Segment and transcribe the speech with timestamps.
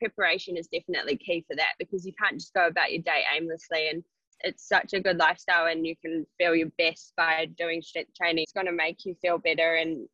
[0.00, 3.88] preparation is definitely key for that because you can't just go about your day aimlessly
[3.90, 4.02] and
[4.42, 8.44] it's such a good lifestyle and you can feel your best by doing strength training.
[8.44, 10.08] It's going to make you feel better and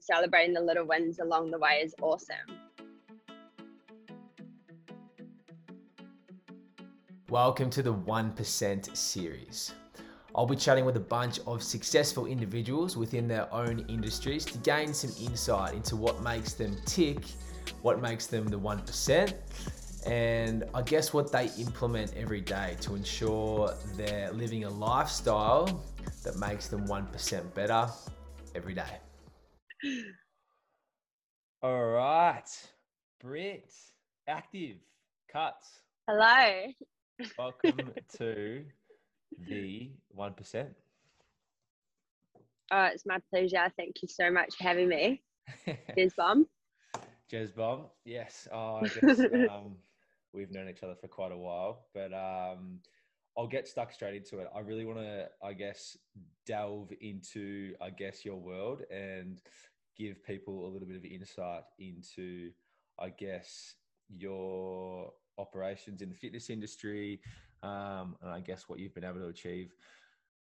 [0.00, 2.34] celebrating the little wins along the way is awesome.
[7.30, 9.72] Welcome to the 1% series.
[10.34, 14.92] I'll be chatting with a bunch of successful individuals within their own industries to gain
[14.92, 17.18] some insight into what makes them tick,
[17.82, 19.34] what makes them the 1%,
[20.06, 25.84] and I guess what they implement every day to ensure they're living a lifestyle
[26.24, 27.88] that makes them 1% better
[28.54, 28.98] every day.
[31.62, 32.48] All right,
[33.20, 33.72] Britt,
[34.28, 34.76] active
[35.32, 35.80] Cutts.
[36.08, 36.72] Hello.
[37.38, 38.64] Welcome to
[39.48, 40.66] the 1%.
[42.70, 43.72] Oh, it's my pleasure.
[43.76, 45.22] Thank you so much for having me.
[45.94, 46.46] Cheers, Bomb.
[47.30, 48.48] Jez Bomb, yes.
[48.52, 49.18] Oh, I guess
[49.50, 49.76] um,
[50.32, 52.80] we've known each other for quite a while, but um,
[53.36, 54.48] I'll get stuck straight into it.
[54.54, 55.96] I really want to, I guess,
[56.46, 59.40] delve into, I guess, your world and
[59.96, 62.50] give people a little bit of insight into,
[62.98, 63.74] I guess,
[64.08, 67.20] your operations in the fitness industry,
[67.62, 69.74] um, and I guess what you've been able to achieve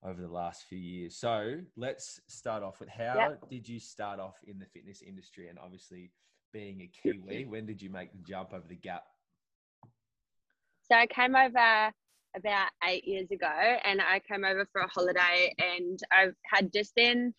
[0.03, 1.15] over the last few years.
[1.17, 3.49] So let's start off with how yep.
[3.49, 5.49] did you start off in the fitness industry?
[5.49, 6.11] And obviously,
[6.51, 9.03] being a Kiwi, when did you make the jump over the gap?
[10.91, 11.91] So I came over
[12.35, 13.47] about eight years ago
[13.83, 17.33] and I came over for a holiday and I had just been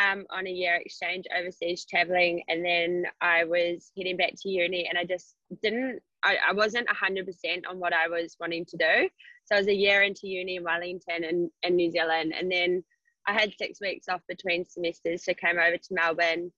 [0.00, 4.86] um, on a year exchange overseas traveling and then I was heading back to uni
[4.88, 7.26] and I just didn't I, I wasn't 100%
[7.66, 9.08] on what I was wanting to do.
[9.46, 12.84] So I was a year into uni in Wellington and in New Zealand and then
[13.26, 16.52] I had six weeks off between semesters so came over to Melbourne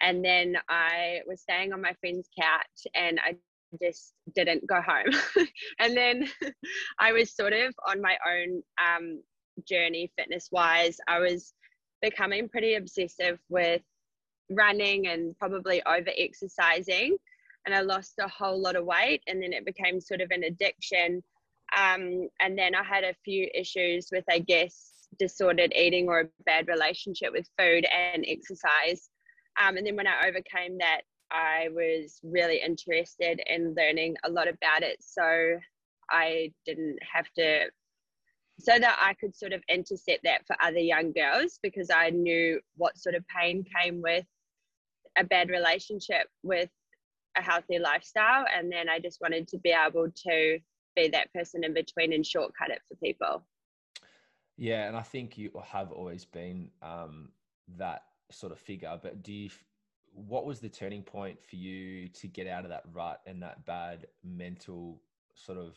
[0.00, 3.36] and then I was staying on my friend's couch and I
[3.82, 5.12] just didn't go home.
[5.78, 6.28] and then
[6.98, 9.22] I was sort of on my own um,
[9.68, 10.98] journey, fitness wise.
[11.08, 11.52] I was
[12.00, 13.82] becoming pretty obsessive with
[14.50, 17.16] running and probably over exercising.
[17.66, 19.22] And I lost a whole lot of weight.
[19.26, 21.22] And then it became sort of an addiction.
[21.76, 26.42] Um, and then I had a few issues with, I guess, disordered eating or a
[26.44, 29.10] bad relationship with food and exercise.
[29.60, 34.48] Um, and then when I overcame that, I was really interested in learning a lot
[34.48, 34.98] about it.
[35.00, 35.58] So
[36.10, 37.66] I didn't have to,
[38.60, 42.60] so that I could sort of intercept that for other young girls because I knew
[42.76, 44.24] what sort of pain came with
[45.18, 46.70] a bad relationship with
[47.36, 48.46] a healthy lifestyle.
[48.56, 50.58] And then I just wanted to be able to
[50.96, 53.44] be that person in between and shortcut it for people.
[54.56, 54.88] Yeah.
[54.88, 57.30] And I think you have always been um,
[57.76, 59.50] that sort of figure, but do you
[60.12, 63.64] what was the turning point for you to get out of that rut and that
[63.66, 65.00] bad mental
[65.34, 65.76] sort of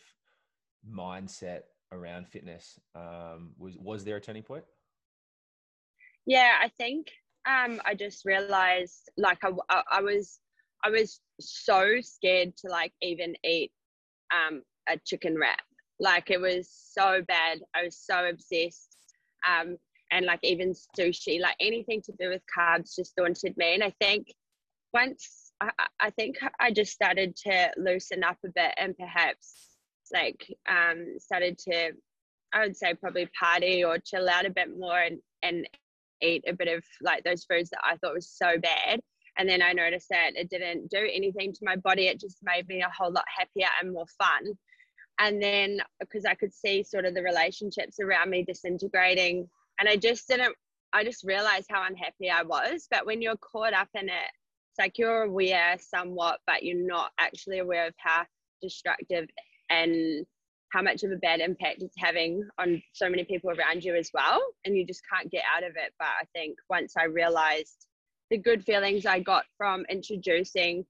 [0.89, 1.61] mindset
[1.91, 2.79] around fitness?
[2.95, 4.63] Um, was was there a turning point?
[6.25, 7.07] Yeah, I think
[7.47, 10.39] um, I just realized like I, I, I, was
[10.83, 13.71] I was so scared to like even eat
[14.33, 15.61] um, a chicken wrap.
[15.99, 17.59] Like it was so bad.
[17.75, 18.95] I was so obsessed.
[19.47, 19.77] Um,
[20.11, 23.73] and like even sushi, like anything to do with carbs just daunted me.
[23.73, 24.27] And I think
[24.93, 29.55] once I, I think I just started to loosen up a bit and perhaps
[30.13, 31.91] like um, started to,
[32.53, 35.67] I would say probably party or chill out a bit more and, and
[36.21, 38.99] eat a bit of like those foods that I thought was so bad.
[39.37, 42.07] And then I noticed that it didn't do anything to my body.
[42.07, 44.57] It just made me a whole lot happier and more fun.
[45.19, 49.47] And then because I could see sort of the relationships around me disintegrating,
[49.81, 50.55] and I just didn't,
[50.93, 52.87] I just realized how unhappy I was.
[52.89, 54.29] But when you're caught up in it,
[54.69, 58.23] it's like you're aware somewhat, but you're not actually aware of how
[58.61, 59.27] destructive
[59.71, 60.23] and
[60.71, 64.11] how much of a bad impact it's having on so many people around you as
[64.13, 64.39] well.
[64.65, 65.93] And you just can't get out of it.
[65.97, 67.87] But I think once I realized
[68.29, 70.85] the good feelings I got from introducing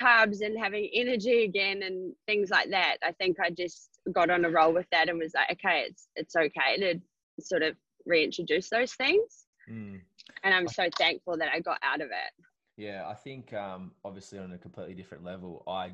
[0.00, 4.46] carbs and having energy again and things like that, I think I just got on
[4.46, 7.00] a roll with that and was like, okay, it's it's okay to
[7.42, 7.76] sort of
[8.06, 9.46] reintroduce those things.
[9.70, 10.00] Mm.
[10.42, 12.44] And I'm so thankful that I got out of it.
[12.76, 15.92] Yeah, I think um, obviously on a completely different level, I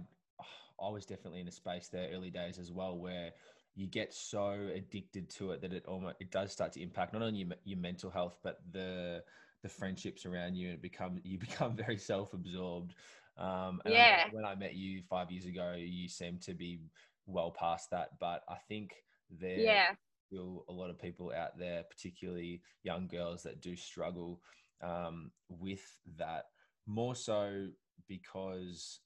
[0.81, 3.33] I was definitely in a space there early days as well where
[3.75, 7.23] you get so addicted to it that it almost it does start to impact not
[7.23, 9.23] only your, your mental health but the
[9.63, 12.95] the friendships around you and become you become very self-absorbed
[13.39, 16.81] um yeah I when i met you five years ago you seemed to be
[17.27, 18.95] well past that but i think
[19.31, 19.87] there yeah
[20.27, 24.41] still a lot of people out there, particularly young girls that do struggle
[24.83, 25.85] um, with
[26.19, 26.47] that
[26.87, 27.69] more so
[28.09, 29.01] because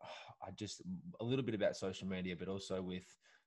[0.46, 0.82] I just
[1.20, 3.04] a little bit about social media, but also with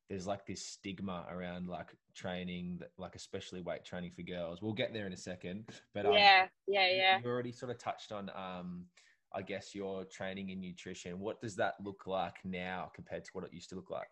[0.09, 4.59] there's like this stigma around like training, like especially weight training for girls.
[4.61, 7.19] We'll get there in a second, but um, yeah, yeah, yeah.
[7.19, 8.85] You already sort of touched on, um,
[9.33, 11.19] I guess, your training and nutrition.
[11.19, 14.07] What does that look like now compared to what it used to look like?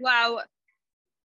[0.00, 0.42] Well,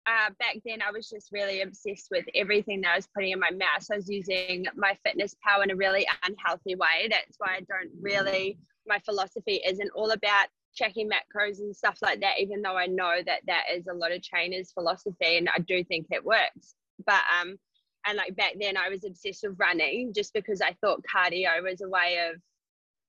[0.07, 3.39] uh, back then I was just really obsessed with everything that I was putting in
[3.39, 3.81] my mouth.
[3.81, 7.07] So I was using my fitness power in a really unhealthy way.
[7.09, 8.57] That's why I don't really,
[8.87, 13.17] my philosophy isn't all about checking macros and stuff like that, even though I know
[13.25, 16.75] that that is a lot of trainers' philosophy and I do think it works.
[17.05, 17.57] But, um,
[18.05, 21.81] and like back then I was obsessed with running just because I thought cardio was
[21.81, 22.41] a way of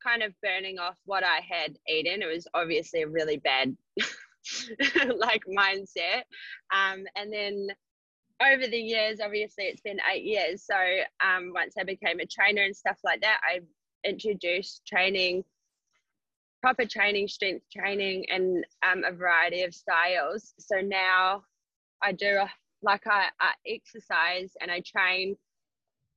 [0.02, 2.22] kind of burning off what I had eaten.
[2.22, 3.76] It was obviously a really bad
[5.16, 6.22] like mindset.
[6.72, 7.69] Um, and then
[8.42, 10.64] over the years, obviously it's been eight years.
[10.64, 10.76] So
[11.25, 13.60] um, once I became a trainer and stuff like that, I
[14.08, 15.44] introduced training,
[16.62, 20.54] proper training, strength training, and um, a variety of styles.
[20.58, 21.42] So now
[22.02, 22.40] I do
[22.82, 25.37] like I, I exercise and I train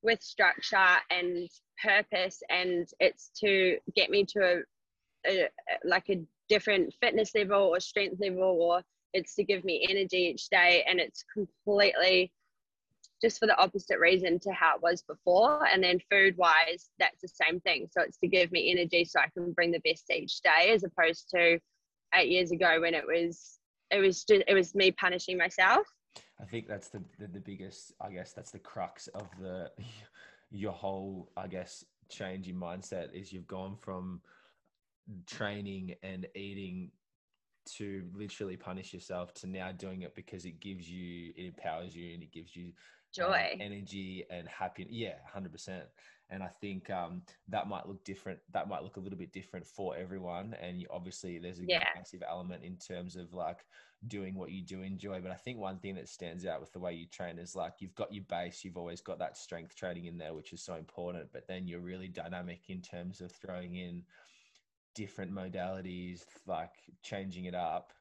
[0.02, 1.50] with structure and
[1.82, 4.64] purpose, and it's to get me to
[5.28, 5.50] a, a
[5.84, 6.22] like a
[6.54, 8.82] different fitness level or strength level or
[9.14, 12.32] it's to give me energy each day and it's completely
[13.24, 15.66] just for the opposite reason to how it was before.
[15.66, 17.88] And then food wise that's the same thing.
[17.90, 20.84] So it's to give me energy so i can bring the best each day as
[20.84, 21.60] opposed to
[22.14, 23.60] eight years ago when it was
[23.90, 25.88] it was just it was me punishing myself.
[26.40, 29.72] I think that's the the, the biggest i guess that's the crux of the
[30.52, 34.22] your whole i guess change in mindset is you've gone from
[35.28, 36.92] training and eating
[37.66, 42.14] to literally punish yourself to now doing it because it gives you it empowers you
[42.14, 42.74] and it gives you um,
[43.14, 43.58] joy.
[43.62, 45.82] energy and happiness yeah 100%
[46.30, 49.66] and i think um, that might look different that might look a little bit different
[49.66, 50.56] for everyone.
[50.62, 51.86] And you, obviously there's a yeah.
[51.96, 53.60] massive element in terms of like
[54.08, 56.80] doing what you do enjoy but i think one thing that stands out with the
[56.80, 60.06] way you train is like you've got your base you've always got that strength training
[60.08, 61.30] in there which is so important.
[61.32, 64.04] But then you're really dynamic in terms of throwing in
[64.96, 67.94] different modalities, like changing it up,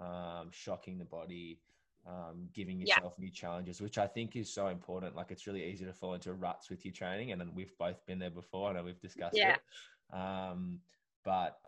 [0.00, 1.60] um, shocking the body,
[2.06, 3.24] um, giving yourself yeah.
[3.24, 5.16] new challenges, which I think is so important.
[5.16, 8.18] Like it's really easy to fall into ruts with your training, and we've both been
[8.18, 8.70] there before.
[8.70, 9.54] I know we've discussed yeah.
[9.54, 10.16] it.
[10.16, 10.80] Um,
[11.24, 11.58] but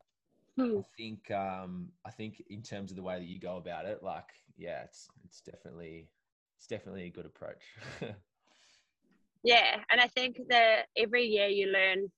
[0.56, 0.78] hmm.
[0.78, 4.02] I think um, I think in terms of the way that you go about it,
[4.02, 6.08] like yeah, it's it's definitely
[6.56, 7.62] it's definitely a good approach.
[9.42, 12.10] yeah, and I think that every year you learn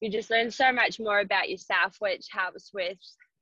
[0.00, 2.98] you just learn so much more about yourself, which helps with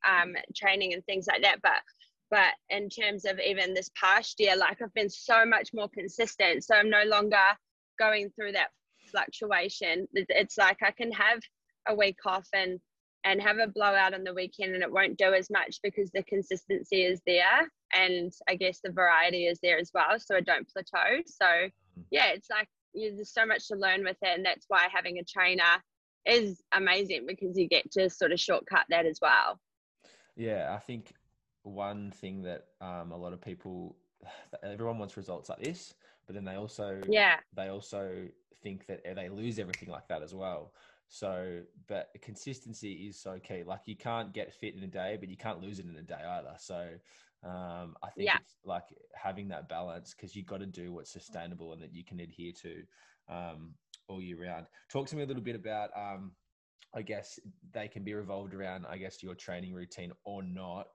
[0.09, 1.61] um, training and things like that.
[1.63, 1.83] But
[2.31, 6.65] but in terms of even this past year, like I've been so much more consistent.
[6.65, 7.37] So I'm no longer
[7.99, 8.71] going through that
[9.11, 10.09] fluctuation.
[10.15, 11.41] It's like I can have
[11.87, 12.81] a week off and
[13.25, 16.23] and have a blowout on the weekend and it won't do as much because the
[16.25, 20.19] consistency is there and I guess the variety is there as well.
[20.19, 21.23] So I don't plateau.
[21.25, 22.03] So mm-hmm.
[22.11, 25.25] yeah, it's like there's so much to learn with it and that's why having a
[25.25, 25.83] trainer
[26.27, 29.61] is amazing because you get to sort of shortcut that as well.
[30.37, 31.13] Yeah, I think
[31.63, 33.97] one thing that um, a lot of people,
[34.63, 35.95] everyone wants results like this,
[36.27, 38.27] but then they also, yeah, they also
[38.63, 40.73] think that they lose everything like that as well.
[41.09, 43.63] So, but consistency is so key.
[43.65, 46.03] Like you can't get fit in a day, but you can't lose it in a
[46.03, 46.55] day either.
[46.59, 46.89] So,
[47.45, 48.39] um, I think yeah.
[48.41, 52.03] it's like having that balance because you've got to do what's sustainable and that you
[52.03, 52.83] can adhere to.
[53.29, 53.75] Um,
[54.09, 54.67] all year round.
[54.91, 56.33] Talk to me a little bit about, um,
[56.95, 57.39] I guess
[57.73, 60.87] they can be revolved around, I guess, your training routine or not.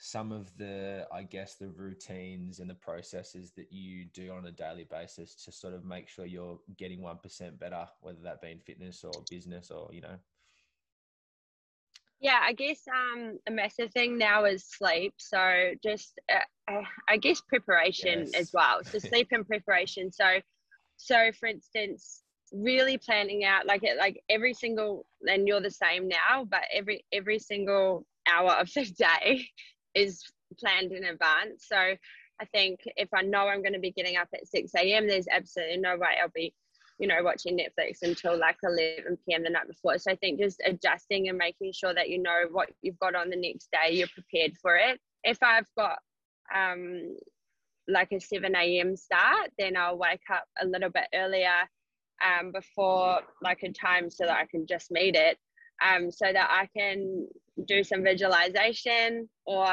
[0.00, 4.52] Some of the, I guess, the routines and the processes that you do on a
[4.52, 8.60] daily basis to sort of make sure you're getting 1% better, whether that be in
[8.60, 10.16] fitness or business or, you know.
[12.20, 15.14] Yeah, I guess um, a massive thing now is sleep.
[15.18, 18.34] So just, uh, uh I guess, preparation yes.
[18.34, 18.82] as well.
[18.84, 20.12] So sleep and preparation.
[20.12, 20.40] So,
[20.96, 26.08] so for instance, really planning out like it like every single and you're the same
[26.08, 29.46] now but every every single hour of the day
[29.94, 30.22] is
[30.58, 31.66] planned in advance.
[31.68, 31.76] So
[32.40, 35.26] i think if i know i'm going to be getting up at 6 a.m there's
[35.28, 36.54] absolutely no way i'll be
[37.00, 39.98] you know watching netflix until like 11 p.m the night before.
[39.98, 43.30] So i think just adjusting and making sure that you know what you've got on
[43.30, 45.00] the next day you're prepared for it.
[45.24, 45.98] If i've got
[46.54, 47.16] um
[47.88, 51.68] like a 7 a.m start then i'll wake up a little bit earlier
[52.24, 55.38] um, before like a time so that I can just meet it
[55.82, 57.26] um, so that I can
[57.66, 59.66] do some visualization or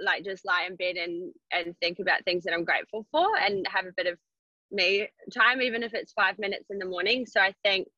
[0.00, 3.66] like just lie in bed and, and think about things that I'm grateful for and
[3.68, 4.18] have a bit of
[4.70, 7.26] me time, even if it's five minutes in the morning.
[7.26, 7.88] So I think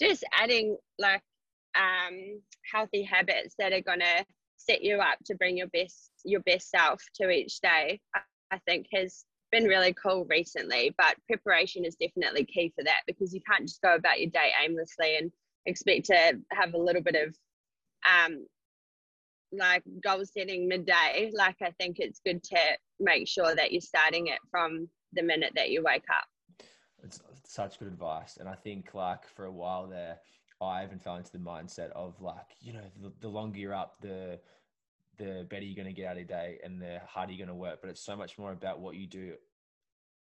[0.00, 1.22] just adding like
[1.76, 2.40] um,
[2.72, 4.24] healthy habits that are going to
[4.56, 8.00] set you up to bring your best your best self to each day
[8.50, 9.24] i think has
[9.56, 13.80] been really cool recently but preparation is definitely key for that because you can't just
[13.80, 15.30] go about your day aimlessly and
[15.64, 17.34] expect to have a little bit of
[18.06, 18.46] um
[19.52, 22.58] like goal setting midday like i think it's good to
[23.00, 26.66] make sure that you're starting it from the minute that you wake up
[27.02, 30.18] it's such good advice and i think like for a while there
[30.60, 33.96] I even fell into the mindset of like, you know, the, the longer you're up,
[34.00, 34.40] the
[35.18, 37.54] the better you're going to get out of your day and the harder you're going
[37.56, 37.78] to work.
[37.80, 39.34] But it's so much more about what you do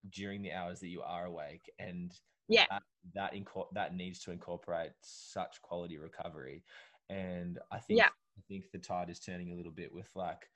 [0.10, 2.14] during the hours that you are awake, and
[2.48, 2.84] yeah, that
[3.16, 6.64] that, inco- that needs to incorporate such quality recovery.
[7.10, 8.08] And I think yeah.
[8.08, 10.50] I think the tide is turning a little bit with like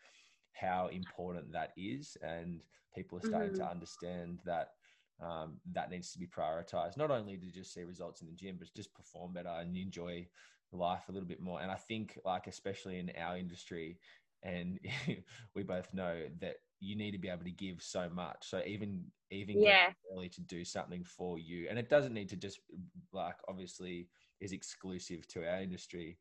[0.53, 2.61] how important that is, and
[2.95, 3.61] people are starting mm-hmm.
[3.61, 4.71] to understand that
[5.21, 6.97] um, that needs to be prioritized.
[6.97, 10.27] Not only to just see results in the gym, but just perform better and enjoy
[10.71, 11.61] life a little bit more.
[11.61, 13.97] And I think, like, especially in our industry,
[14.43, 14.79] and
[15.55, 18.37] we both know that you need to be able to give so much.
[18.41, 19.89] So even even yeah.
[20.13, 22.59] early to do something for you, and it doesn't need to just
[23.11, 24.07] like obviously
[24.39, 26.17] is exclusive to our industry.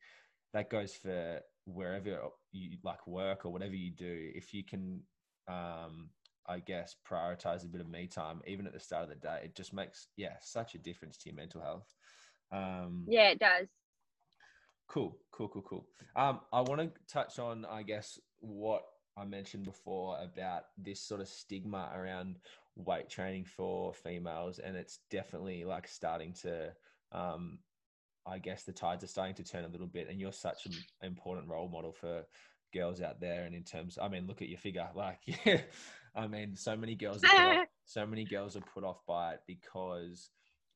[0.52, 2.20] That goes for wherever
[2.52, 4.30] you like work or whatever you do.
[4.34, 5.02] If you can
[5.48, 6.10] um,
[6.48, 9.40] I guess, prioritize a bit of me time, even at the start of the day.
[9.44, 11.92] It just makes, yeah, such a difference to your mental health.
[12.52, 13.68] Um, yeah, it does.
[14.88, 15.86] Cool, cool, cool, cool.
[16.14, 18.84] Um, I want to touch on, I guess, what
[19.16, 22.36] I mentioned before about this sort of stigma around
[22.76, 26.72] weight training for females, and it's definitely like starting to,
[27.12, 27.58] um,
[28.26, 30.74] I guess, the tides are starting to turn a little bit, and you're such an
[31.02, 32.24] important role model for
[32.74, 33.44] girls out there.
[33.44, 35.62] And in terms, I mean, look at your figure, like, yeah,
[36.14, 39.40] I mean, so many girls, are off, so many girls are put off by it
[39.46, 40.30] because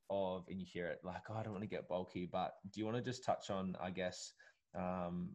[0.09, 2.28] of, and you hear it like, oh, I don't want to get bulky.
[2.30, 4.32] But do you want to just touch on, I guess,
[4.75, 5.30] um,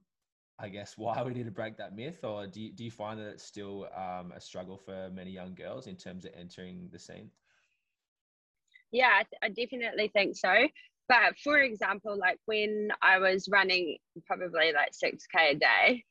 [0.58, 3.20] I guess why we need to break that myth, or do you, do you find
[3.20, 7.00] that it's still um, a struggle for many young girls in terms of entering the
[7.00, 7.30] scene?
[8.92, 10.68] Yeah, I, th- I definitely think so.
[11.10, 16.04] But for example, like when I was running probably like 6K a day,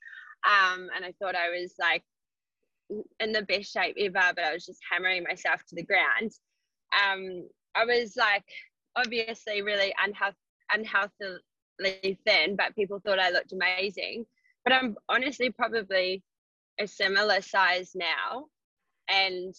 [0.47, 2.03] um, and I thought I was like
[3.19, 6.33] in the best shape ever, but I was just hammering myself to the ground.
[6.93, 8.45] Um, I was like
[8.95, 10.35] obviously really unhealth-
[10.71, 11.39] unhealthily
[11.83, 14.27] thin, but people thought I looked amazing.
[14.65, 16.23] But I'm honestly probably
[16.81, 18.47] a similar size now,
[19.09, 19.55] and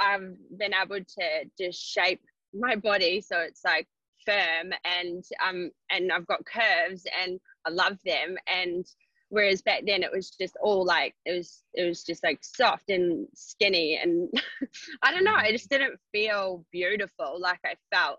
[0.00, 2.20] I've been able to just shape
[2.54, 3.86] my body so it's like
[4.24, 8.86] firm and um and I've got curves and I love them and
[9.30, 12.88] whereas back then it was just all like it was it was just like soft
[12.88, 14.30] and skinny and
[15.02, 18.18] i don't know i just didn't feel beautiful like i felt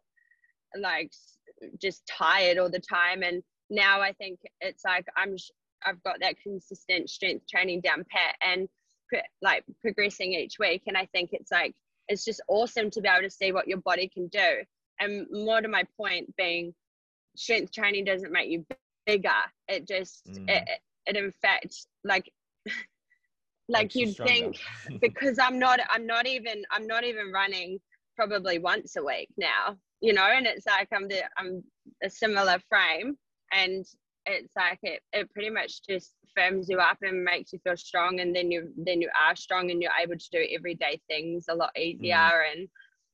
[0.79, 1.11] like
[1.81, 3.23] just tired all the time.
[3.23, 5.35] And now i think it's like i'm
[5.85, 8.67] i've got that consistent strength training down pat and
[9.41, 10.83] like progressing each week.
[10.87, 11.75] And i think it's like
[12.07, 14.63] it's just awesome to be able to see what your body can do.
[14.99, 16.73] And more to my point being
[17.35, 18.65] strength training doesn't make you
[19.05, 19.29] bigger.
[19.67, 20.49] It just mm.
[20.49, 20.67] it,
[21.09, 22.31] and in fact like
[23.69, 24.57] like you'd think
[25.01, 27.79] because i'm not i'm not even i'm not even running
[28.15, 31.63] probably once a week now you know and it's like i'm the i'm
[32.03, 33.17] a similar frame
[33.51, 33.85] and
[34.25, 38.19] it's like it, it pretty much just firms you up and makes you feel strong
[38.19, 41.55] and then you then you are strong and you're able to do everyday things a
[41.55, 42.51] lot easier mm.
[42.51, 42.69] and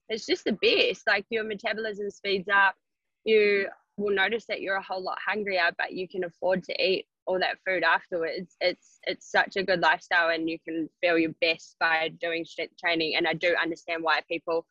[0.10, 1.08] it's just the best.
[1.08, 2.76] Like your metabolism speeds up.
[3.24, 7.08] You will notice that you're a whole lot hungrier but you can afford to eat
[7.26, 8.56] all that food afterwards.
[8.62, 12.76] It's it's such a good lifestyle and you can feel your best by doing strength
[12.78, 14.66] training and i do understand why people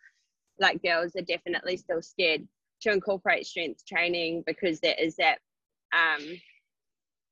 [0.58, 2.46] like girls are definitely still scared
[2.82, 5.38] to incorporate strength training because there is that
[5.92, 6.22] um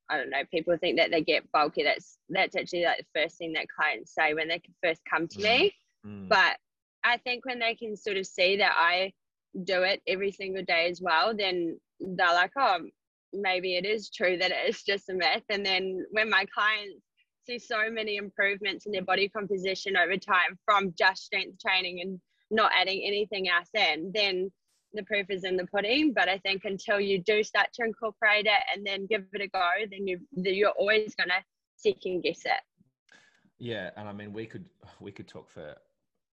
[0.09, 1.83] I don't know, people think that they get bulky.
[1.83, 5.41] That's that's actually like the first thing that clients say when they first come to
[5.41, 5.73] me.
[6.05, 6.27] Mm.
[6.27, 6.57] But
[7.03, 9.13] I think when they can sort of see that I
[9.63, 12.79] do it every single day as well, then they're like, oh,
[13.31, 15.43] maybe it is true that it's just a myth.
[15.49, 17.01] And then when my clients
[17.45, 22.19] see so many improvements in their body composition over time from just strength training and
[22.53, 24.51] not adding anything else in, then
[24.93, 26.13] the proof is in the pudding.
[26.13, 29.47] But I think until you do start to incorporate it and then give it a
[29.47, 31.43] go, then you you're always gonna
[31.75, 32.61] second guess it.
[33.59, 34.65] Yeah, and I mean we could
[34.99, 35.75] we could talk for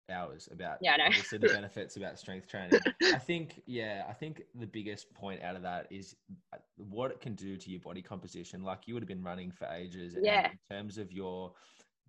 [0.09, 1.05] hours about yeah, no.
[1.05, 2.79] obviously the benefits about strength training.
[3.13, 6.15] I think, yeah, I think the biggest point out of that is
[6.53, 8.63] uh, what it can do to your body composition.
[8.63, 10.15] Like you would have been running for ages.
[10.21, 10.51] Yeah.
[10.51, 11.53] in terms of your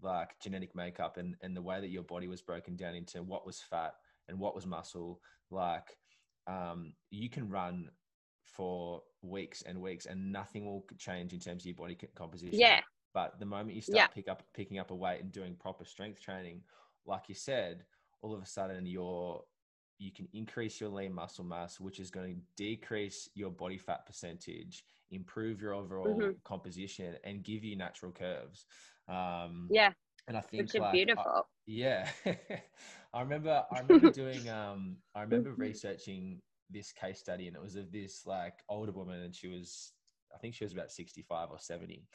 [0.02, 3.46] like genetic makeup and, and the way that your body was broken down into what
[3.46, 3.94] was fat
[4.28, 5.96] and what was muscle, like
[6.46, 7.90] um, you can run
[8.42, 12.58] for weeks and weeks and nothing will change in terms of your body composition.
[12.58, 12.80] Yeah.
[13.14, 14.14] But the moment you start Yeah.
[14.14, 16.62] pick up picking up a weight and doing proper strength training,
[17.06, 17.84] like you said,
[18.22, 19.42] all of a sudden you're
[19.98, 24.04] you can increase your lean muscle mass, which is going to decrease your body fat
[24.04, 26.42] percentage, improve your overall Mhm.
[26.44, 28.66] composition, and give you natural curves.
[29.08, 29.92] Um, Yeah.
[30.28, 31.48] and I think Which are like, I- beautiful.
[31.66, 32.08] yeah,
[33.14, 33.64] I remember.
[33.70, 34.48] I remember doing.
[34.48, 35.58] Um, I remember Mhm.
[35.58, 39.92] researching this case study, and it was of this like older woman, and she was,
[40.34, 42.06] I think she was about sixty-five or seventy,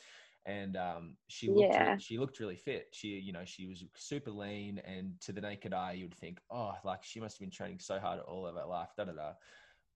[0.45, 1.73] and um, she looked.
[1.73, 1.97] Yeah.
[1.99, 2.87] She looked really fit.
[2.93, 6.39] She, you know, she was super lean, and to the naked eye, you would think,
[6.49, 8.89] oh, like she must have been training so hard all of her life.
[8.97, 9.31] Da da da.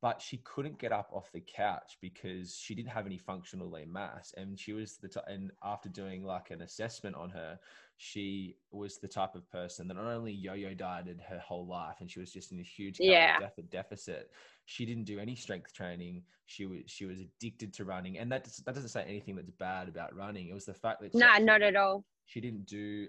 [0.06, 3.92] But she couldn't get up off the couch because she didn't have any functional lean
[3.92, 5.08] mass, and she was the.
[5.08, 7.58] T- and after doing like an assessment on her,
[7.98, 12.12] she was the type of person that not only yo-yo dieted her whole life and
[12.12, 13.40] she was just in a huge Yeah.
[13.40, 14.32] deficit deficit
[14.66, 18.44] she didn't do any strength training she was she was addicted to running and that
[18.66, 21.38] that doesn't say anything that's bad about running it was the fact that she Nah,
[21.40, 22.04] not at all.
[22.26, 23.08] she didn't do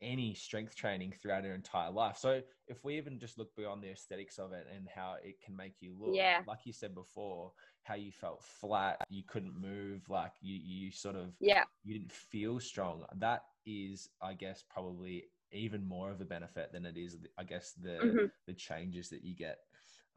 [0.00, 2.16] any strength training throughout her entire life.
[2.16, 5.56] So if we even just look beyond the aesthetics of it and how it can
[5.56, 6.42] make you look, Yeah.
[6.46, 7.52] like you said before,
[7.82, 11.64] how you felt flat, you couldn't move, like you you sort of Yeah.
[11.84, 13.04] you didn't feel strong.
[13.16, 17.72] That is, I guess, probably even more of a benefit than it is, I guess,
[17.72, 18.30] the Mhm.
[18.46, 19.58] the changes that you get.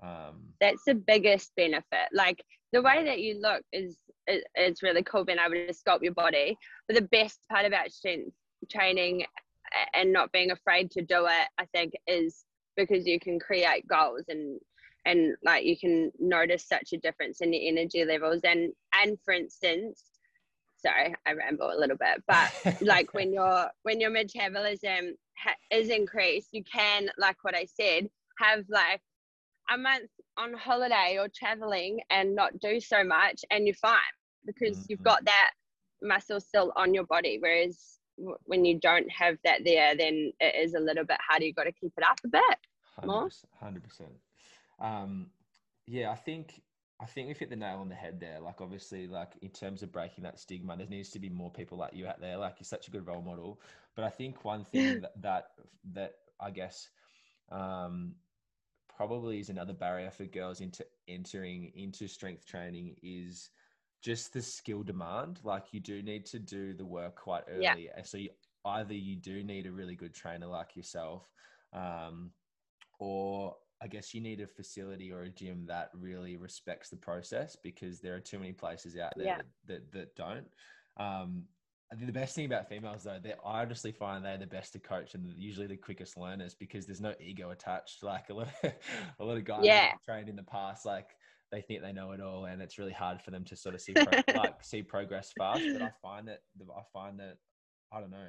[0.01, 2.09] Um, That's the biggest benefit.
[2.11, 3.97] Like the way that you look is,
[4.27, 6.57] is it's really cool being able to sculpt your body.
[6.87, 8.35] But the best part about strength
[8.69, 9.25] training
[9.93, 14.25] and not being afraid to do it, I think, is because you can create goals
[14.29, 14.59] and
[15.05, 19.33] and like you can notice such a difference in your energy levels and and for
[19.33, 20.03] instance
[20.77, 22.49] sorry i ramble a little bit but
[22.81, 28.07] like when your when your metabolism ha- is increased you can like what i said
[28.39, 29.01] have like
[29.71, 33.99] a month on holiday or traveling and not do so much and you're fine
[34.45, 35.03] because you've Mhm.
[35.03, 35.51] got that
[36.01, 37.99] muscle still on your body whereas
[38.45, 41.63] when you don't have that there then it is a little bit harder you've got
[41.63, 42.57] to keep it up a bit
[43.05, 43.29] More?
[43.59, 44.13] Hundred percent.
[44.79, 45.27] Um,
[45.87, 46.61] yeah, I think
[46.99, 48.39] I think we've hit the nail on the head there.
[48.39, 51.77] Like, obviously, like in terms of breaking that stigma, there needs to be more people
[51.77, 52.37] like you out there.
[52.37, 53.59] Like, you're such a good role model.
[53.95, 55.45] But I think one thing that that,
[55.93, 56.89] that I guess
[57.51, 58.15] um,
[58.95, 63.49] probably is another barrier for girls into entering into strength training is
[64.01, 65.39] just the skill demand.
[65.43, 67.85] Like, you do need to do the work quite early.
[67.85, 67.93] Yeah.
[67.95, 68.29] And so, you,
[68.65, 71.29] either you do need a really good trainer like yourself.
[71.73, 72.31] Um,
[72.99, 77.55] or I guess you need a facility or a gym that really respects the process
[77.55, 79.37] because there are too many places out there Yeah.
[79.37, 80.47] that, that, that don't.
[80.97, 81.45] Um,
[81.91, 84.73] I think the best thing about females though, they I honestly find they're the best
[84.73, 88.01] to coach and usually the quickest learners because there's no ego attached.
[88.03, 88.71] Like a lot of
[89.19, 89.93] a lot of guys Yeah.
[90.05, 91.09] trained in the past, like
[91.51, 93.81] they think they know it all, and it's really hard for them to sort of
[93.81, 95.63] see pro- like see progress fast.
[95.73, 97.37] But I find that I find that
[97.91, 98.27] I don't know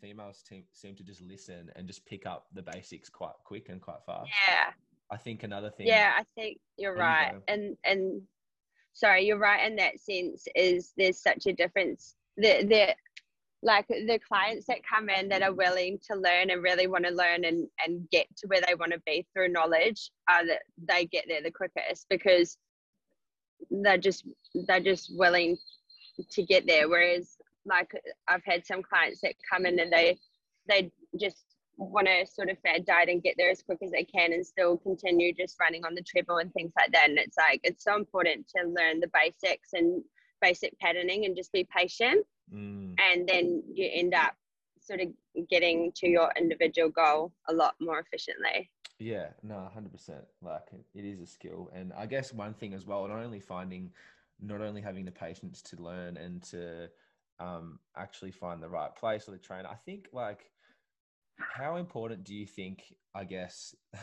[0.00, 3.82] females team, seem to just listen and just pick up the basics quite quick and
[3.82, 4.30] quite fast.
[4.48, 4.70] yeah
[5.10, 5.88] I think another thing.
[5.88, 7.34] Yeah, I think you're There you right.
[7.48, 8.22] And and
[8.92, 12.14] sorry, you're right in that sense is there's such a difference.
[12.36, 12.94] The the
[13.62, 17.10] like the clients that come in that are willing to learn and really want to
[17.10, 21.04] learn and, and get to where they want to be through knowledge are that they
[21.04, 22.56] get there the quickest because
[23.70, 24.24] they're just
[24.66, 25.58] they're just willing
[26.30, 26.88] to get there.
[26.88, 27.92] Whereas like
[28.28, 30.18] I've had some clients that come in and they
[30.66, 31.44] they just
[31.76, 34.46] want to sort of fad diet and get there as quick as they can and
[34.46, 37.10] still continue just running on the treadmill and things like that.
[37.10, 40.02] And it's like it's so important to learn the basics and
[40.40, 44.34] basic patterning and just be patient Mm, and then you end up
[44.80, 45.08] sort of
[45.48, 48.70] getting to your individual goal a lot more efficiently.
[48.98, 50.24] yeah, no, hundred percent.
[50.42, 53.90] Like it is a skill, and I guess one thing as well, not only finding,
[54.40, 56.88] not only having the patience to learn and to
[57.38, 59.68] um, actually find the right place or the trainer.
[59.68, 60.50] I think like
[61.38, 62.94] how important do you think?
[63.14, 63.74] I guess.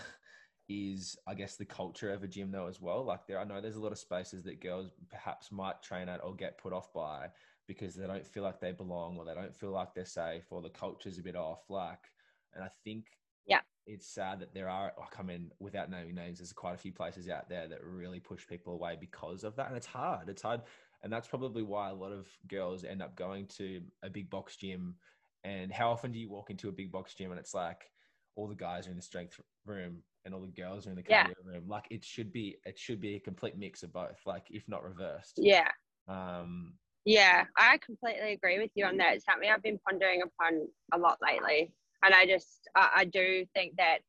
[0.69, 3.05] is I guess the culture of a gym though as well.
[3.05, 6.21] Like there, I know there's a lot of spaces that girls perhaps might train at
[6.21, 7.27] or get put off by
[7.67, 10.62] because they don't feel like they belong or they don't feel like they're safe or
[10.62, 11.69] the culture's a bit off.
[11.69, 12.12] Like,
[12.53, 13.06] and I think
[13.45, 13.62] Yeah.
[13.86, 14.93] it's sad that there are.
[14.97, 18.19] Like, I mean, without naming names, there's quite a few places out there that really
[18.19, 20.30] push people away because of that, and it's hard.
[20.30, 20.62] It's hard,
[21.03, 24.56] and that's probably why a lot of girls end up going to a big box
[24.58, 24.95] gym.
[25.43, 27.89] And how often do you walk into a big box gym and it's like
[28.36, 31.03] all the guys are in the strength room and all the girls are in the
[31.08, 31.27] Yeah.
[31.27, 31.67] cardio room?
[31.67, 34.19] Like it should be, it should be a complete mix of both.
[34.25, 35.38] Like if not reversed.
[35.38, 35.69] Yeah.
[36.08, 36.73] Um,
[37.07, 39.15] Yeah, I completely agree with you on that.
[39.15, 41.71] It's something I've been pondering upon a lot lately.
[42.03, 43.99] And I just, I, I do think that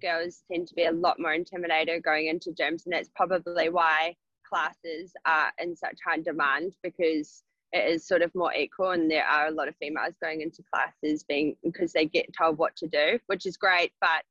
[0.00, 2.86] girls tend to be a lot more intimidated going into gyms.
[2.86, 4.16] And that's probably why
[4.48, 9.26] classes are in such high demand because it is sort of more equal and there
[9.26, 12.86] are a lot of females going into classes being because they get told what to
[12.86, 14.24] do which is great but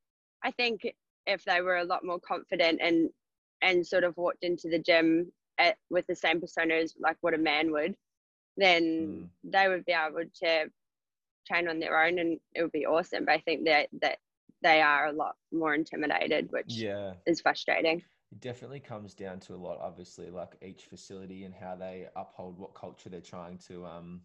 [0.44, 0.82] i think
[1.26, 3.10] if they were a lot more confident and
[3.64, 5.32] and sort of walked into the gym
[5.68, 7.96] at, with the same persona as like what a man would
[8.58, 9.28] then mm.
[9.44, 10.70] they would be able to
[11.48, 14.18] train on their own and it would be awesome but i think that that
[14.62, 19.54] they are a lot more intimidated which yeah is frustrating it definitely comes down to
[19.54, 23.86] a lot, obviously, like each facility and how they uphold what culture they're trying to,
[23.86, 24.22] um,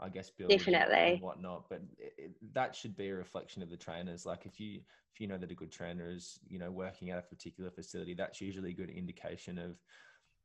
[0.00, 1.68] I guess, build definitely and whatnot.
[1.68, 4.24] But it, it, that should be a reflection of the trainers.
[4.24, 4.80] Like if you
[5.12, 8.14] if you know that a good trainer is, you know, working at a particular facility,
[8.14, 9.76] that's usually a good indication of,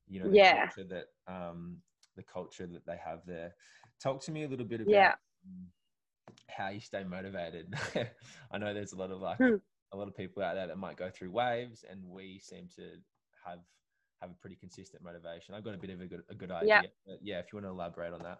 [0.09, 0.67] you know, the yeah.
[0.67, 1.77] culture that um,
[2.15, 3.53] the culture that they have there.
[4.01, 5.13] Talk to me a little bit about yeah.
[6.49, 7.73] how you stay motivated.
[8.51, 9.37] I know there's a lot of like.
[9.37, 9.55] Hmm
[9.91, 12.83] a lot of people out there that might go through waves, and we seem to
[13.45, 13.59] have
[14.21, 15.55] have a pretty consistent motivation.
[15.55, 16.83] I've got a bit of a good a good idea.
[17.05, 17.15] Yeah.
[17.21, 18.39] yeah, if you want to elaborate on that.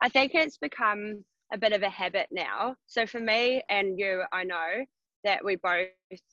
[0.00, 2.76] I think it's become a bit of a habit now.
[2.86, 4.84] So for me and you, I know
[5.28, 5.88] that we both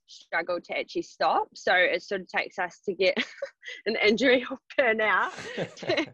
[0.07, 1.49] struggle to actually stop.
[1.53, 3.17] So it sort of takes us to get
[3.85, 5.31] an injury or burnout
[5.75, 6.05] to,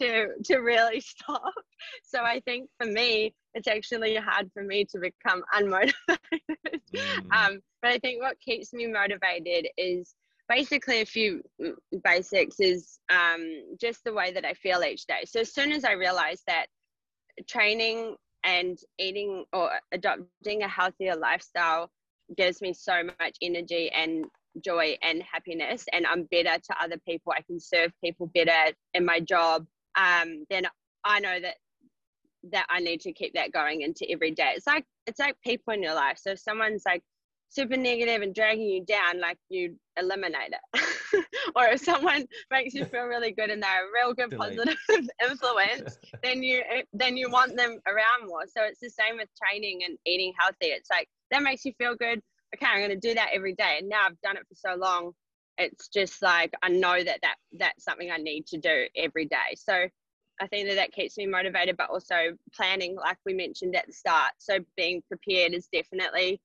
[0.00, 1.52] to, to really stop.
[2.04, 5.92] So I think for me, it's actually hard for me to become unmotivated.
[6.94, 7.32] Mm.
[7.32, 10.14] Um, but I think what keeps me motivated is
[10.48, 11.42] basically a few
[12.04, 15.24] basics is um, just the way that I feel each day.
[15.26, 16.66] So as soon as I realize that
[17.48, 21.90] training and eating or adopting a healthier lifestyle
[22.36, 24.26] gives me so much energy and
[24.64, 27.32] joy and happiness and i'm better to other people.
[27.36, 30.66] I can serve people better in my job um, then
[31.04, 31.56] i know that
[32.52, 34.52] that i need to keep that going into every day.
[34.54, 36.18] It's like it's like people in your life.
[36.18, 37.02] So if someone's like
[37.50, 40.84] super negative and dragging you down like you eliminate it.
[41.56, 44.76] Or if someone makes you feel really good and they're a real good positive
[45.28, 46.62] influence then you
[46.92, 48.42] then you want them around more.
[48.46, 50.66] So it's the same with training and eating healthy.
[50.66, 52.20] It's like that makes you feel good.
[52.54, 53.76] Okay, I'm going to do that every day.
[53.78, 55.12] And now I've done it for so long,
[55.58, 59.56] it's just like I know that, that that's something I need to do every day.
[59.56, 59.88] So
[60.40, 63.92] I think that that keeps me motivated, but also planning, like we mentioned at the
[63.92, 64.32] start.
[64.38, 66.40] So being prepared is definitely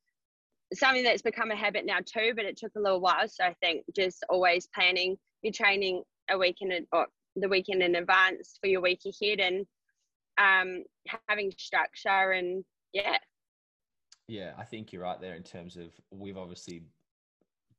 [0.73, 3.27] something that's become a habit now too, but it took a little while.
[3.27, 7.95] So I think just always planning your training a week in or the weekend in
[7.95, 9.65] advance for your week ahead and
[10.37, 10.83] um,
[11.27, 13.17] having structure and yeah,
[14.27, 16.83] yeah, I think you're right there in terms of we've obviously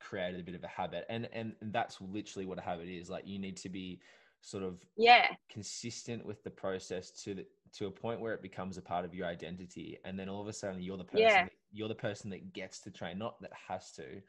[0.01, 3.09] created a bit of a habit, and and that's literally what a habit is.
[3.09, 4.01] Like you need to be
[4.41, 8.77] sort of yeah consistent with the process to the to a point where it becomes
[8.77, 11.45] a part of your identity, and then all of a sudden you're the person yeah.
[11.45, 14.21] that, you're the person that gets to train, not that has to.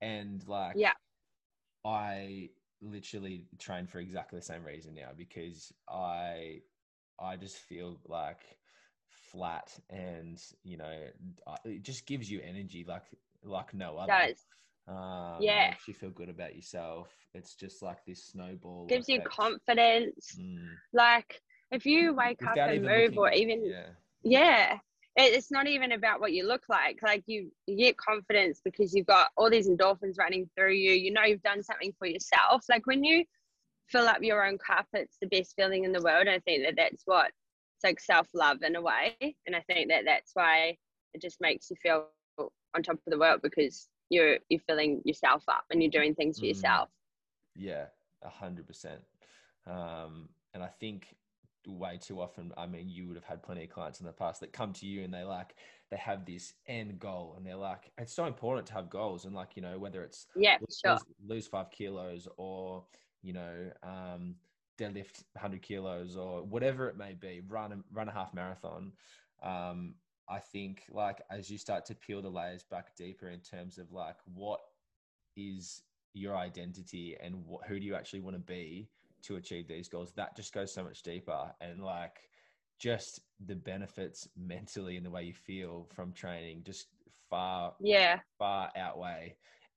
[0.00, 0.92] And like yeah,
[1.84, 2.50] I
[2.82, 6.60] literally train for exactly the same reason now because I
[7.18, 8.40] I just feel like
[9.36, 10.92] flat and you know
[11.64, 13.04] it just gives you energy like
[13.44, 14.12] like no other.
[14.28, 14.44] does.
[14.88, 15.70] Um, yeah.
[15.70, 19.24] makes you feel good about yourself it's just like this snowball gives effect.
[19.24, 20.38] you confidence.
[20.40, 20.68] Mm.
[20.92, 23.86] like if you wake Without up and move looking, or even yeah,
[24.22, 24.78] yeah.
[25.18, 26.98] It's not even about what you look like.
[27.02, 30.92] Like you, you get confidence because you've got all these endorphins running through you.
[30.92, 32.66] You know you've done something for yourself.
[32.68, 33.24] Like when you
[33.88, 36.74] fill up your own cup it's the best feeling in the world i think that
[36.76, 37.30] that's what
[37.76, 39.36] it's like self love in a way.
[39.46, 40.78] And I think that that's why
[41.14, 42.06] it just makes you feel
[42.38, 46.38] on top of the world because you're you're filling yourself up and you're doing things
[46.38, 46.48] for mm.
[46.48, 46.88] yourself.
[47.54, 47.86] Yeah,
[48.22, 49.00] a hundred percent.
[49.66, 51.14] Um, and I think
[51.66, 54.40] way too often, I mean, you would have had plenty of clients in the past
[54.40, 55.56] that come to you and they like
[55.90, 59.34] they have this end goal and they're like, it's so important to have goals and
[59.34, 60.98] like you know whether it's yeah lose, sure.
[61.26, 62.84] lose five kilos or
[63.22, 64.36] you know um,
[64.78, 68.92] deadlift 100 kilos or whatever it may be, run a, run a half marathon.
[69.42, 69.94] Um,
[70.28, 73.92] I think like as you start to peel the layers back deeper in terms of
[73.92, 74.60] like what
[75.36, 75.82] is
[76.14, 78.88] your identity and what, who do you actually want to be
[79.22, 82.28] to achieve these goals, that just goes so much deeper and like
[82.78, 86.88] just the benefits mentally and the way you feel from training just
[87.28, 89.34] far yeah far outweigh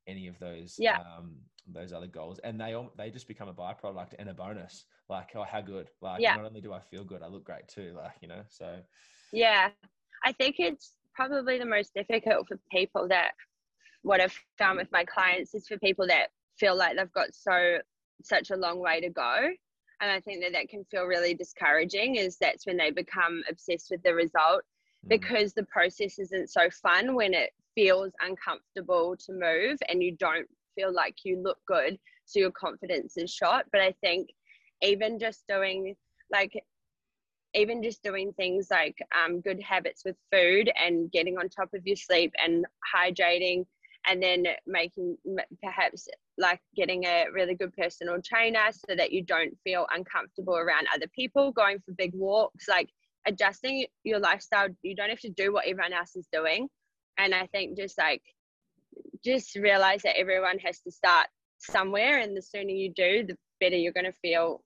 [0.10, 1.00] any of those yeah.
[1.00, 1.36] um,
[1.72, 4.86] those other goals, and they all they just become a byproduct and a bonus.
[5.10, 5.88] Like, oh, how good!
[6.02, 6.36] Like, yeah.
[6.36, 7.94] not only do I feel good, I look great too.
[7.96, 8.78] Like, you know, so
[9.32, 9.70] yeah,
[10.26, 13.32] I think it's probably the most difficult for people that
[14.02, 17.80] what I've found with my clients is for people that feel like they've got so
[18.24, 19.50] such a long way to go
[20.02, 23.88] and i think that that can feel really discouraging is that's when they become obsessed
[23.90, 24.62] with the result
[25.06, 25.10] mm.
[25.10, 30.48] because the process isn't so fun when it feels uncomfortable to move and you don't
[30.76, 31.98] feel like you look good.
[32.26, 33.66] so your confidence is shot.
[33.72, 34.30] But I think
[34.82, 35.96] even just doing
[36.32, 36.54] like
[37.56, 41.86] even just doing things like um, good habits with food and getting on top of
[41.86, 43.66] your sleep and hydrating
[44.08, 45.18] and then making
[45.64, 50.88] perhaps like getting a really good personal trainer so that you don't feel uncomfortable around
[50.94, 52.90] other people going for big walks like
[53.28, 56.70] adjusting your lifestyle you don't have to do what everyone else is doing
[57.20, 58.24] and i think just like
[59.24, 61.28] just realize that everyone has to start
[61.58, 64.64] somewhere and the sooner you do the better you're going to feel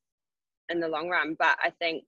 [0.70, 1.36] in the long run.
[1.38, 2.04] But i think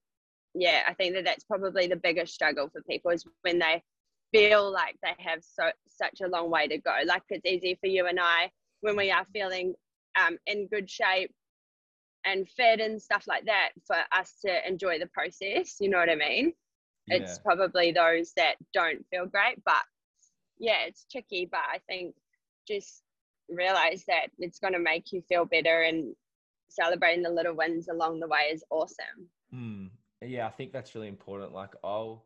[0.54, 3.84] yeah i think that that's probably the biggest struggle for people is when they
[4.32, 6.94] feel like they have so such a long way to go.
[7.06, 9.74] Like it's easy for you and i when we are feeling
[10.20, 11.32] um, in good shape
[12.26, 16.10] and fit and stuff like that for us to enjoy the process you know what
[16.10, 16.54] i mean?
[17.08, 17.18] Yeah.
[17.18, 19.84] it's probably those that don't feel great but
[20.60, 22.16] yeah it's tricky but i think
[22.68, 23.04] just
[23.50, 26.16] realize that it's going to make you feel better and
[26.70, 29.90] celebrating the little wins along the way is awesome mm.
[30.22, 32.26] yeah i think that's really important like i'll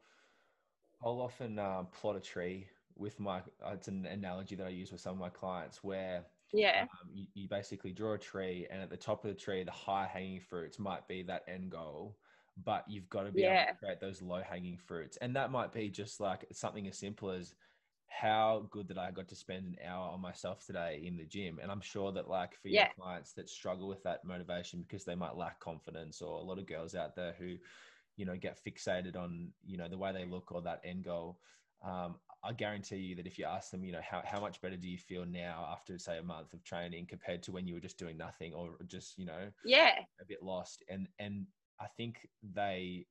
[1.04, 2.66] i'll often uh, plot a tree
[2.96, 6.84] with my it's an analogy that i use with some of my clients where yeah.
[6.84, 9.72] Um, you, you basically draw a tree, and at the top of the tree, the
[9.72, 12.18] high hanging fruits might be that end goal,
[12.64, 13.64] but you've got to be yeah.
[13.64, 15.18] able to create those low hanging fruits.
[15.18, 17.54] And that might be just like something as simple as
[18.10, 21.60] how good that I got to spend an hour on myself today in the gym.
[21.62, 22.86] And I'm sure that, like, for yeah.
[22.86, 26.60] your clients that struggle with that motivation because they might lack confidence, or a lot
[26.60, 27.56] of girls out there who,
[28.18, 31.40] you know, get fixated on, you know, the way they look or that end goal.
[31.82, 34.76] Um, I guarantee you that if you ask them, you know, how, how much better
[34.76, 37.80] do you feel now after say a month of training compared to when you were
[37.80, 40.84] just doing nothing or just, you know, yeah, a bit lost.
[40.90, 41.46] And, and
[41.80, 43.06] I think they,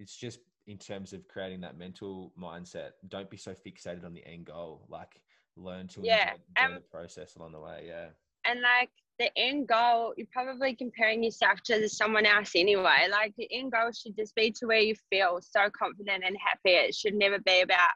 [0.00, 4.26] it's just in terms of creating that mental mindset, don't be so fixated on the
[4.26, 4.86] end goal.
[4.88, 5.20] Like
[5.56, 6.32] learn to yeah.
[6.32, 7.84] enjoy, enjoy um, the process along the way.
[7.86, 8.06] Yeah.
[8.46, 13.08] And like the end goal, you're probably comparing yourself to someone else anyway.
[13.10, 16.76] Like the end goal should just be to where you feel so confident and happy.
[16.76, 17.90] It should never be about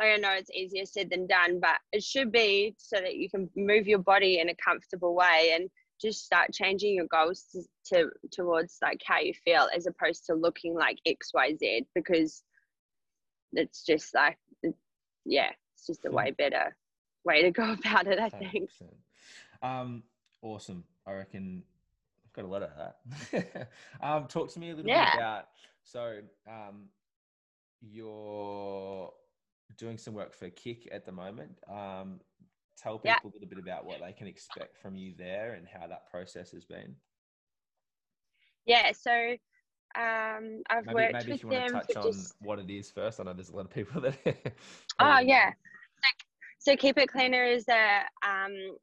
[0.00, 3.50] I know it's easier said than done, but it should be so that you can
[3.56, 5.68] move your body in a comfortable way and
[6.00, 10.34] just start changing your goals to, to towards like how you feel as opposed to
[10.34, 12.42] looking like XYZ because
[13.52, 14.38] it's just like
[15.24, 16.76] yeah, it's just a way better
[17.24, 18.70] way to go about it, I think.
[19.62, 20.02] Um
[20.42, 20.84] awesome.
[21.06, 21.62] I reckon
[22.24, 23.68] I've got a lot of that.
[24.02, 25.10] um talk to me a little yeah.
[25.12, 25.48] bit about
[25.84, 26.88] so um
[27.80, 29.12] your
[29.76, 31.58] doing some work for KIC at the moment.
[31.68, 32.20] Um,
[32.82, 33.18] tell people yeah.
[33.24, 36.50] a little bit about what they can expect from you there and how that process
[36.52, 36.94] has been.
[38.66, 39.36] Yeah, so
[39.96, 42.34] um, I've maybe, worked maybe with if you want to touch on just...
[42.40, 43.20] what it is first.
[43.20, 44.16] I know there's a lot of people that.
[45.00, 48.76] oh yeah, so, so Keep It Cleaner is a um,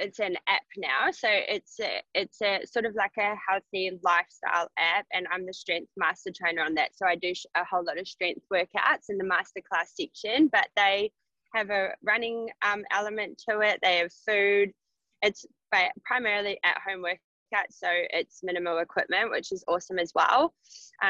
[0.00, 1.10] it's an app now.
[1.12, 5.52] So it's a, it's a sort of like a healthy lifestyle app, and I'm the
[5.52, 6.90] strength master trainer on that.
[6.96, 11.12] So I do a whole lot of strength workouts in the masterclass section, but they
[11.54, 13.78] have a running um, element to it.
[13.82, 14.72] They have food.
[15.22, 15.44] It's
[16.04, 20.54] primarily at home workouts, so it's minimal equipment, which is awesome as well,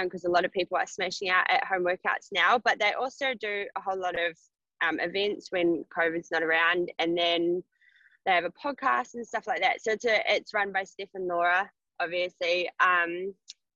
[0.03, 2.59] because um, a lot of people are smashing out at home workouts now.
[2.59, 4.37] But they also do a whole lot of
[4.87, 7.63] um, events when COVID's not around, and then
[8.27, 9.83] they have a podcast and stuff like that.
[9.83, 12.69] So it's a, it's run by Steph and Laura, obviously.
[12.81, 13.35] Um,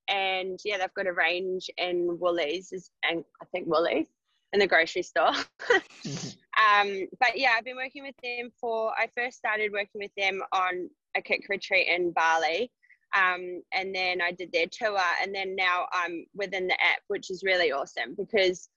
[0.09, 2.73] and yeah, they've got a range in Woolies
[3.09, 4.09] and I think Woolies
[4.53, 5.33] in the grocery store.
[6.57, 8.93] um, but yeah, I've been working with them for.
[8.93, 12.71] I first started working with them on a KIC retreat in Bali.
[13.17, 17.31] Um, and then I did their tour, and then now I'm within the app, which
[17.31, 18.69] is really awesome because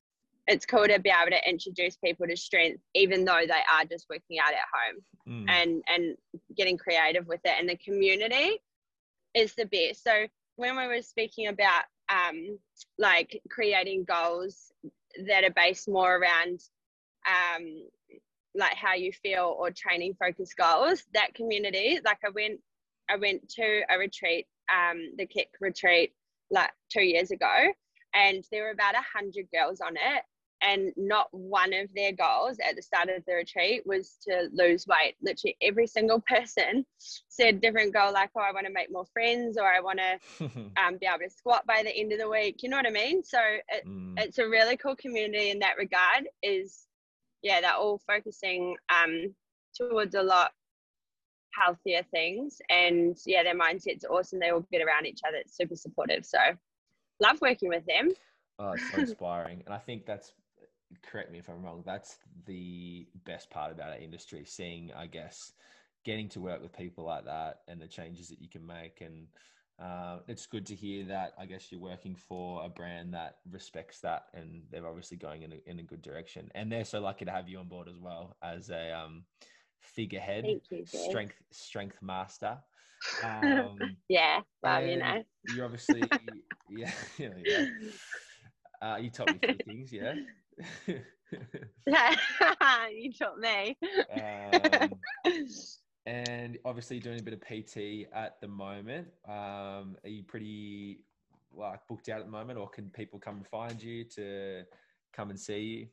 [0.47, 4.05] it's cool to be able to introduce people to strength even though they are just
[4.09, 5.49] working out at home mm.
[5.49, 6.15] and and
[6.55, 8.57] getting creative with it and the community
[9.33, 12.57] is the best so when we were speaking about um,
[12.97, 14.71] like creating goals
[15.27, 16.61] that are based more around
[17.27, 17.87] um,
[18.55, 22.59] like how you feel or training focused goals that community like i went
[23.09, 26.13] i went to a retreat um, the KIC retreat
[26.51, 27.67] like two years ago
[28.13, 30.23] and there were about a hundred girls on it
[30.61, 34.87] and not one of their goals at the start of the retreat was to lose
[34.87, 35.15] weight.
[35.21, 36.85] Literally every single person
[37.29, 40.45] said different goal, like, oh, I want to make more friends or I want to
[40.77, 42.63] um, be able to squat by the end of the week.
[42.63, 43.23] You know what I mean?
[43.23, 44.13] So it, mm.
[44.17, 46.86] it's a really cool community in that regard is,
[47.41, 49.33] yeah, they're all focusing um,
[49.75, 50.51] towards a lot
[51.53, 52.59] healthier things.
[52.69, 54.39] And yeah, their mindset's awesome.
[54.39, 55.37] They all get around each other.
[55.37, 56.25] It's super supportive.
[56.25, 56.39] So
[57.19, 58.11] love working with them.
[58.59, 59.63] Oh, it's so inspiring.
[59.65, 60.33] and I think that's
[61.03, 65.53] correct me if I'm wrong, that's the best part about our industry, seeing, I guess,
[66.05, 69.27] getting to work with people like that and the changes that you can make and
[69.79, 73.99] uh, it's good to hear that I guess you're working for a brand that respects
[74.01, 76.49] that and they're obviously going in a, in a good direction.
[76.55, 79.23] And they're so lucky to have you on board as well as a um,
[79.79, 82.57] figurehead you, strength strength master.
[83.23, 83.77] Um,
[84.09, 85.21] yeah well you know.
[85.53, 86.01] you're obviously
[86.71, 87.65] yeah you, know, yeah.
[88.81, 90.15] Uh, you taught me a few things yeah.
[92.91, 93.77] You taught me.
[94.11, 94.89] Um,
[96.07, 99.09] and obviously doing a bit of PT at the moment.
[99.27, 101.01] Um, are you pretty
[101.53, 104.63] like booked out at the moment, or can people come and find you to
[105.13, 105.89] come and see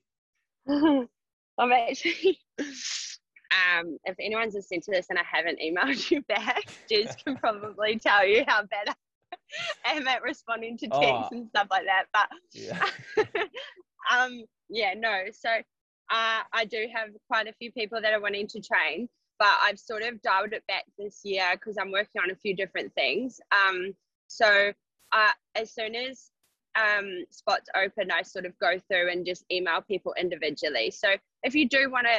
[0.68, 1.08] you?
[1.58, 2.38] I'm actually.
[2.58, 7.98] Um, if anyone's listening to this and I haven't emailed you back, Jez can probably
[7.98, 8.94] tell you how bad
[9.84, 12.04] I am at responding to texts oh, and stuff like that.
[12.12, 12.84] But yeah,
[14.16, 15.24] um, yeah, no.
[15.32, 19.56] So uh, I do have quite a few people that are wanting to train but
[19.62, 22.92] I've sort of dialed it back this year because I'm working on a few different
[22.94, 23.40] things.
[23.52, 23.94] Um,
[24.28, 24.72] so
[25.12, 26.30] uh, as soon as
[26.76, 30.90] um, spots open, I sort of go through and just email people individually.
[30.90, 31.08] So
[31.42, 32.16] if you do want to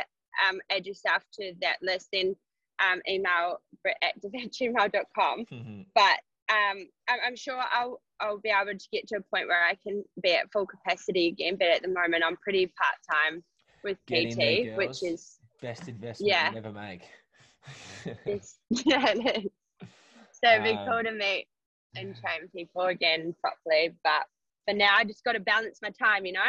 [0.47, 2.35] um, add yourself to that list, then
[2.79, 5.45] um, email britactive@gmail.com.
[5.55, 5.81] Mm-hmm.
[5.93, 6.19] But
[6.53, 10.03] um, I'm sure I'll I'll be able to get to a point where I can
[10.21, 11.55] be at full capacity again.
[11.59, 13.43] But at the moment, I'm pretty part time
[13.83, 16.51] with PT, there, which is best investment yeah.
[16.51, 17.01] you ever make.
[18.69, 19.51] yeah, it is.
[20.43, 21.47] So it'd be um, cool to meet
[21.95, 23.95] and train people again properly.
[24.03, 24.25] But
[24.67, 26.41] for now, I just got to balance my time, you know.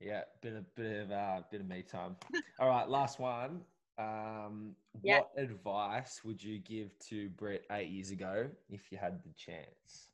[0.00, 2.16] Yeah, bit of bit of uh, bit of me time.
[2.58, 3.60] All right, last one.
[3.98, 5.18] Um, yeah.
[5.18, 10.12] What advice would you give to Britt eight years ago if you had the chance?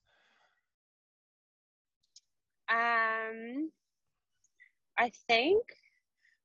[2.69, 3.71] Um,
[4.99, 5.63] I think.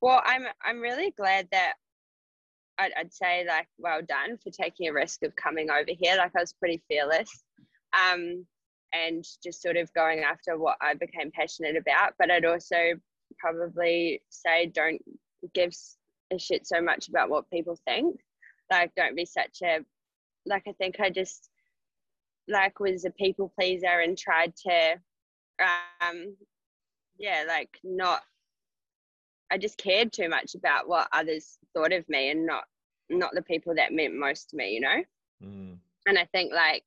[0.02, 1.74] Well, I'm I'm really glad that
[2.82, 6.18] I'd, I'd, say like well done for taking a risk of coming over here.
[6.18, 7.44] Like I was pretty fearless,
[7.94, 8.46] um,
[8.94, 12.14] and just sort of going after what I became passionate about.
[12.18, 12.76] But I'd also
[13.40, 15.02] probably say don't
[15.54, 15.72] give
[16.34, 18.20] a shit so much about what people think.
[18.72, 19.80] Like don't be such a
[20.46, 21.50] like I think I just
[22.48, 24.94] like was a people pleaser and tried to
[26.02, 26.36] um
[27.20, 28.22] yeah like not
[29.52, 32.64] I just cared too much about what others thought of me and not
[33.12, 35.04] not the people that meant most to me, you know?
[35.44, 35.78] Mm.
[36.08, 36.84] And I think like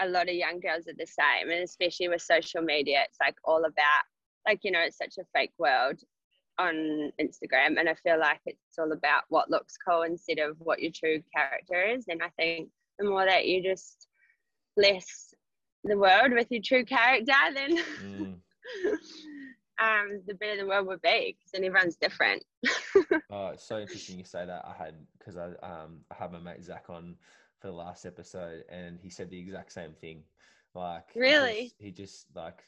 [0.00, 3.36] a lot of young girls are the same, and especially with social media, it's like
[3.44, 4.04] all about
[4.46, 6.00] like, you know, it's such a fake world
[6.58, 7.78] on Instagram.
[7.78, 11.22] And I feel like it's all about what looks cool instead of what your true
[11.34, 12.06] character is.
[12.08, 14.08] And I think the more that you just
[14.76, 15.34] bless
[15.84, 18.34] the world with your true character, then mm.
[19.78, 22.44] um, the better the world would be because then everyone's different.
[23.30, 24.64] oh, it's so interesting you say that.
[24.64, 27.16] I had because I um I had my mate Zach on
[27.60, 30.22] for the last episode, and he said the exact same thing.
[30.74, 32.64] Like really, he just, he just like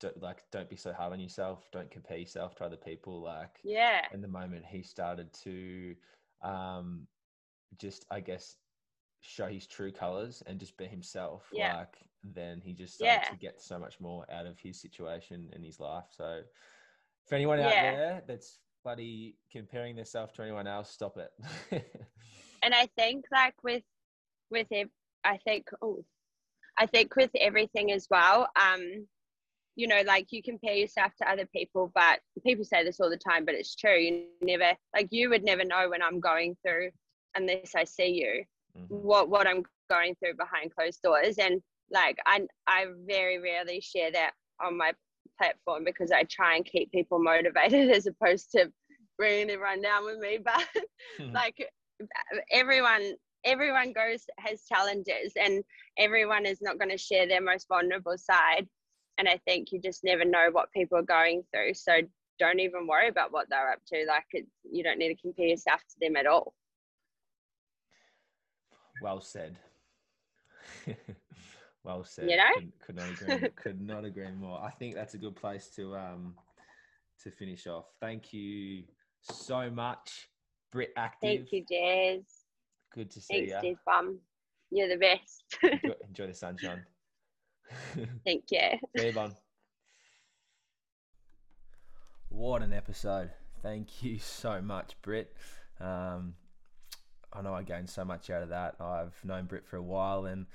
[0.00, 1.68] don't, like don't be so hard on yourself.
[1.72, 3.20] Don't compare yourself to other people.
[3.20, 4.02] Like yeah.
[4.12, 5.94] In the moment he started to,
[6.42, 7.06] um,
[7.78, 8.56] just I guess
[9.20, 11.48] show his true colors and just be himself.
[11.52, 11.76] Yeah.
[11.76, 11.96] Like
[12.32, 13.30] then he just started yeah.
[13.30, 16.04] to get so much more out of his situation and his life.
[16.10, 16.40] So
[17.28, 17.90] for anyone out yeah.
[17.92, 21.30] there that's bloody comparing themselves to anyone else, stop it.
[22.62, 23.82] and I think like with
[24.50, 24.88] with it,
[25.24, 26.04] I think oh,
[26.78, 28.48] I think with everything as well.
[28.60, 29.06] Um,
[29.76, 33.16] you know, like you compare yourself to other people, but people say this all the
[33.16, 33.98] time, but it's true.
[33.98, 36.90] You never like you would never know when I'm going through
[37.34, 38.44] unless I see you
[38.78, 38.94] mm-hmm.
[38.94, 41.38] what what I'm going through behind closed doors.
[41.38, 41.60] And
[41.90, 44.92] like I I very rarely share that on my
[45.38, 48.70] platform because I try and keep people motivated as opposed to
[49.18, 50.38] bringing everyone down with me.
[50.42, 50.66] But
[51.18, 51.32] hmm.
[51.34, 51.68] like
[52.50, 55.62] everyone everyone goes has challenges and
[55.98, 58.66] everyone is not going to share their most vulnerable side
[59.18, 62.00] and i think you just never know what people are going through so
[62.38, 65.46] don't even worry about what they're up to like it, you don't need to compare
[65.46, 66.54] yourself to them at all
[69.02, 69.56] well said
[71.84, 72.30] Well said.
[72.30, 73.48] You know, could, could not agree.
[73.56, 74.60] could not agree more.
[74.60, 76.34] I think that's a good place to um
[77.22, 77.86] to finish off.
[78.00, 78.84] Thank you
[79.20, 80.30] so much,
[80.72, 81.46] Brit Active.
[81.50, 82.24] Thank you, Jez.
[82.92, 83.74] Good to see Thanks, you.
[83.74, 84.18] Jez Bum.
[84.70, 85.44] You're the best.
[85.62, 86.82] enjoy, enjoy, the sunshine.
[88.24, 88.78] Thank you.
[88.96, 89.36] See you, Bun.
[92.30, 93.30] What an episode.
[93.62, 95.36] Thank you so much, Britt.
[95.80, 96.34] Um,
[97.32, 98.76] I know I gained so much out of that.
[98.80, 100.46] I've known Britt for a while and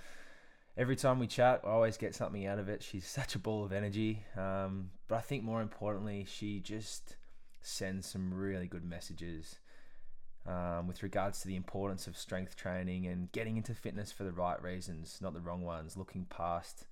[0.79, 2.81] every time we chat, I always get something out of it.
[2.81, 4.23] She's such a ball of energy.
[4.37, 7.17] Um, but I think more importantly, she just
[7.61, 9.59] sends some really good messages.
[10.47, 14.31] um, with regards to the importance of strength training and getting into fitness for the
[14.31, 16.87] right reasons, not the wrong ones, looking past,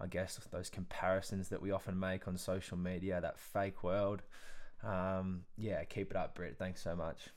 [0.00, 4.22] I guess, those comparisons that we often make on social media, that fake world.
[4.82, 6.56] Um, yeah, keep it up, Britt.
[6.58, 7.28] Thanks so much.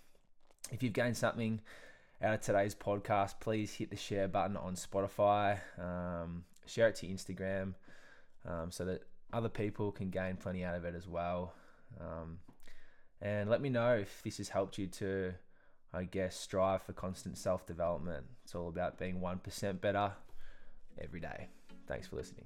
[0.71, 1.61] If you've gained something
[2.23, 7.07] out of today's podcast, please hit the share button on Spotify, um, share it to
[7.07, 7.73] Instagram
[8.47, 9.01] um, so that
[9.33, 11.53] other people can gain plenty out of it as well.
[11.99, 12.39] Um,
[13.21, 15.33] and let me know if this has helped you to,
[15.93, 18.25] I guess, strive for constant self development.
[18.45, 20.13] It's all about being 1% better
[21.01, 21.47] every day.
[21.87, 22.45] Thanks for listening.